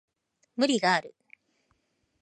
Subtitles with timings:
[0.55, 1.13] 無理がある